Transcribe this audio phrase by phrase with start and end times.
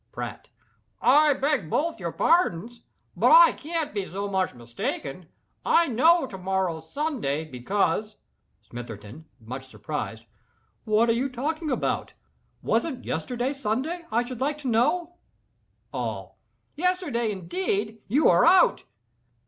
[0.11, 0.49] PRATT.
[0.99, 5.27] "I beg both your pardons—but I can't be so much mistaken.
[5.63, 8.15] I know to morrow's Sunday, because"
[8.71, 9.25] SMITHERTON.
[9.39, 10.25] (Much surprised.)
[10.85, 12.13] "What are you all thinking about?
[12.63, 15.17] Wasn't yesterday, Sunday, I should like to know?"
[15.93, 16.39] ALL.
[16.75, 18.01] "Yesterday indeed!
[18.07, 18.85] you are out!"